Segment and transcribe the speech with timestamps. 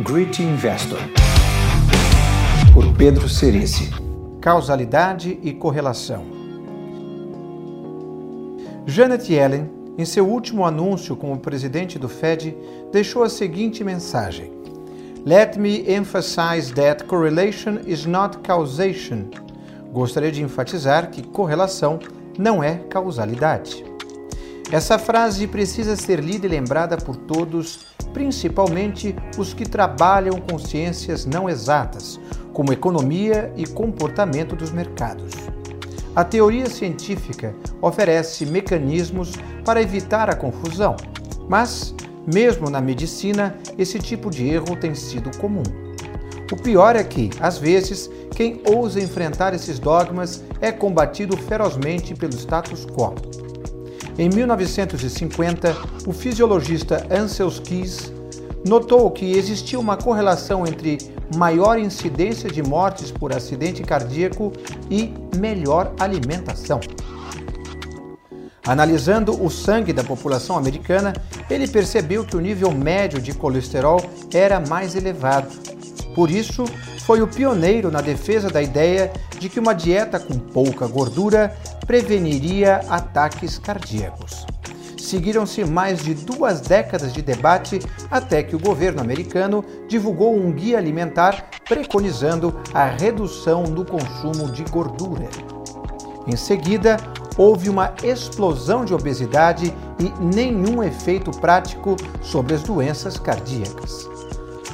[0.00, 1.00] Gritty Investor,
[2.72, 3.90] por Pedro Cerici.
[4.40, 6.24] Causalidade e correlação.
[8.86, 12.56] Janet Yellen, em seu último anúncio como presidente do Fed,
[12.92, 14.52] deixou a seguinte mensagem:
[15.26, 19.24] Let me emphasize that correlation is not causation.
[19.92, 21.98] Gostaria de enfatizar que correlação
[22.38, 23.84] não é causalidade.
[24.70, 31.24] Essa frase precisa ser lida e lembrada por todos, principalmente os que trabalham com ciências
[31.24, 32.20] não exatas,
[32.52, 35.32] como economia e comportamento dos mercados.
[36.14, 39.32] A teoria científica oferece mecanismos
[39.64, 40.96] para evitar a confusão,
[41.48, 41.94] mas,
[42.26, 45.62] mesmo na medicina, esse tipo de erro tem sido comum.
[46.52, 52.34] O pior é que, às vezes, quem ousa enfrentar esses dogmas é combatido ferozmente pelo
[52.34, 53.14] status quo.
[54.18, 58.12] Em 1950, o fisiologista Ansel Keys
[58.66, 60.98] notou que existia uma correlação entre
[61.36, 64.52] maior incidência de mortes por acidente cardíaco
[64.90, 66.80] e melhor alimentação.
[68.66, 71.12] Analisando o sangue da população americana,
[71.48, 74.04] ele percebeu que o nível médio de colesterol
[74.34, 75.48] era mais elevado.
[76.12, 76.64] Por isso,
[77.08, 81.56] foi o pioneiro na defesa da ideia de que uma dieta com pouca gordura
[81.86, 84.44] preveniria ataques cardíacos.
[84.98, 87.78] Seguiram-se mais de duas décadas de debate
[88.10, 94.64] até que o governo americano divulgou um guia alimentar preconizando a redução do consumo de
[94.64, 95.30] gordura.
[96.26, 96.98] Em seguida,
[97.38, 104.17] houve uma explosão de obesidade e nenhum efeito prático sobre as doenças cardíacas.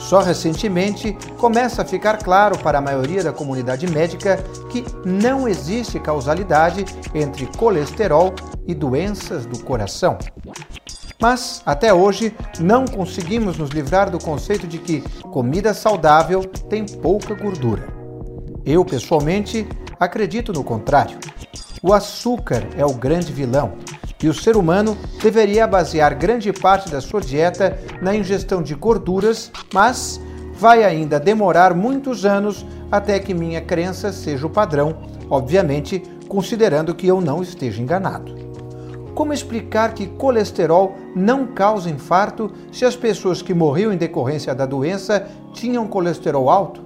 [0.00, 6.00] Só recentemente começa a ficar claro para a maioria da comunidade médica que não existe
[6.00, 6.84] causalidade
[7.14, 8.34] entre colesterol
[8.66, 10.18] e doenças do coração.
[11.20, 17.34] Mas, até hoje, não conseguimos nos livrar do conceito de que comida saudável tem pouca
[17.34, 17.86] gordura.
[18.64, 21.18] Eu, pessoalmente, acredito no contrário.
[21.82, 23.74] O açúcar é o grande vilão
[24.22, 29.50] e o ser humano deveria basear grande parte da sua dieta na ingestão de gorduras,
[29.72, 30.20] mas
[30.52, 34.96] vai ainda demorar muitos anos até que minha crença seja o padrão,
[35.28, 38.38] obviamente considerando que eu não esteja enganado.
[39.14, 44.64] Como explicar que colesterol não causa infarto se as pessoas que morriam em decorrência da
[44.64, 46.82] doença tinham colesterol alto?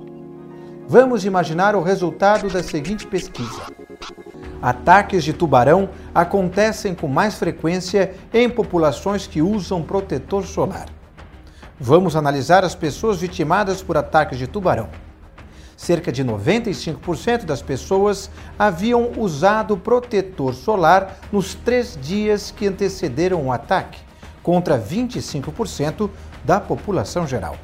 [0.89, 3.84] Vamos imaginar o resultado da seguinte pesquisa.
[4.65, 10.87] Ataques de tubarão acontecem com mais frequência em populações que usam protetor solar.
[11.79, 14.89] Vamos analisar as pessoas vitimadas por ataques de tubarão.
[15.77, 23.53] Cerca de 95% das pessoas haviam usado protetor solar nos três dias que antecederam o
[23.53, 24.01] ataque,
[24.43, 26.09] contra 25%
[26.43, 27.59] da população geral.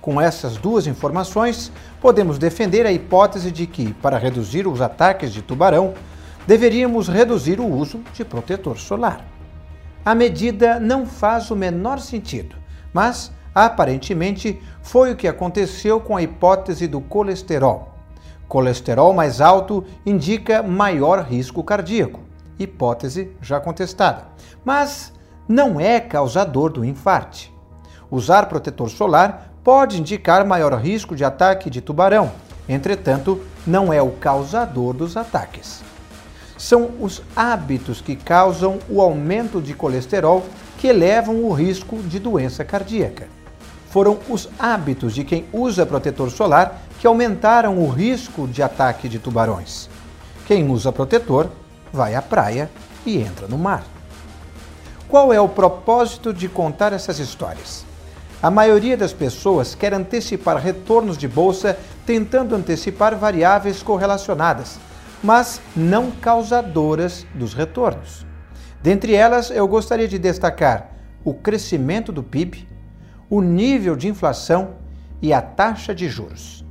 [0.00, 1.70] Com essas duas informações,
[2.00, 5.92] podemos defender a hipótese de que, para reduzir os ataques de tubarão,
[6.46, 9.24] deveríamos reduzir o uso de protetor solar.
[10.04, 12.56] A medida não faz o menor sentido,
[12.92, 17.94] mas aparentemente foi o que aconteceu com a hipótese do colesterol.
[18.48, 22.20] Colesterol mais alto indica maior risco cardíaco,
[22.58, 24.26] hipótese já contestada,
[24.64, 25.12] mas
[25.48, 27.52] não é causador do infarte.
[28.10, 32.32] Usar protetor solar pode indicar maior risco de ataque de tubarão,
[32.68, 35.91] entretanto, não é o causador dos ataques
[36.62, 40.46] são os hábitos que causam o aumento de colesterol
[40.78, 43.26] que elevam o risco de doença cardíaca.
[43.90, 49.18] Foram os hábitos de quem usa protetor solar que aumentaram o risco de ataque de
[49.18, 49.90] tubarões.
[50.46, 51.50] Quem usa protetor
[51.92, 52.70] vai à praia
[53.04, 53.82] e entra no mar.
[55.08, 57.84] Qual é o propósito de contar essas histórias?
[58.40, 64.78] A maioria das pessoas quer antecipar retornos de bolsa tentando antecipar variáveis correlacionadas
[65.22, 68.26] mas não causadoras dos retornos.
[68.82, 70.90] Dentre elas, eu gostaria de destacar
[71.24, 72.68] o crescimento do PIB,
[73.30, 74.70] o nível de inflação
[75.20, 76.64] e a taxa de juros.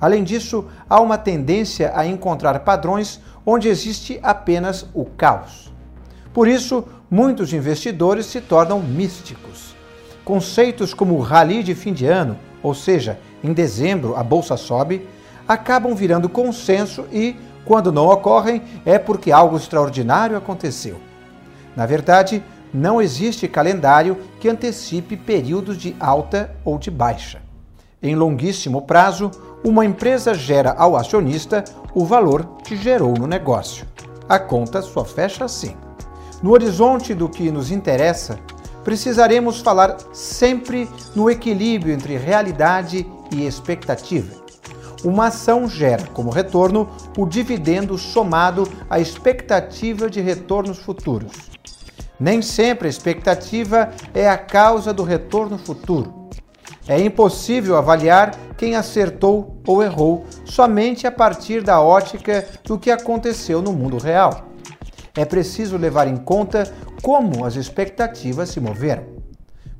[0.00, 5.72] Além disso, há uma tendência a encontrar padrões onde existe apenas o caos.
[6.32, 9.74] Por isso, muitos investidores se tornam místicos.
[10.24, 15.08] Conceitos como rally de fim de ano, ou seja, em dezembro a bolsa sobe,
[15.48, 17.34] acabam virando consenso e
[17.68, 20.96] quando não ocorrem, é porque algo extraordinário aconteceu.
[21.76, 22.42] Na verdade,
[22.72, 27.42] não existe calendário que antecipe períodos de alta ou de baixa.
[28.02, 29.30] Em longuíssimo prazo,
[29.62, 31.62] uma empresa gera ao acionista
[31.94, 33.86] o valor que gerou no negócio.
[34.26, 35.76] A conta só fecha assim.
[36.42, 38.38] No horizonte do que nos interessa,
[38.82, 44.37] precisaremos falar sempre no equilíbrio entre realidade e expectativa.
[45.04, 51.32] Uma ação gera como retorno o dividendo somado à expectativa de retornos futuros.
[52.18, 56.28] Nem sempre a expectativa é a causa do retorno futuro.
[56.88, 63.62] É impossível avaliar quem acertou ou errou somente a partir da ótica do que aconteceu
[63.62, 64.48] no mundo real.
[65.14, 66.72] É preciso levar em conta
[67.02, 69.04] como as expectativas se moveram.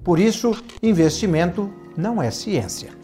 [0.05, 2.98] Por isso, investimento não é ciência.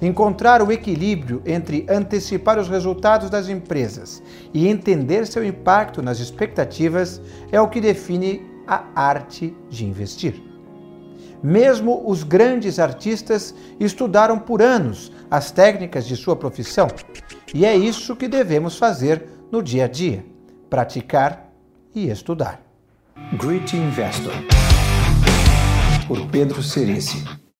[0.00, 7.20] Encontrar o equilíbrio entre antecipar os resultados das empresas e entender seu impacto nas expectativas
[7.50, 10.42] é o que define a arte de investir.
[11.42, 16.88] Mesmo os grandes artistas estudaram por anos as técnicas de sua profissão,
[17.54, 20.24] e é isso que devemos fazer no dia a dia:
[20.70, 21.52] praticar
[21.94, 22.62] e estudar.
[23.38, 24.32] Great Investor,
[26.08, 27.43] por Pedro Cerici.